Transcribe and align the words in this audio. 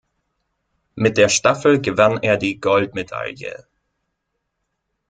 Mit 0.95 1.17
der 1.19 1.29
Staffel 1.29 1.79
gewann 1.79 2.17
er 2.23 2.37
die 2.37 2.59
Goldmedaille. 2.59 3.67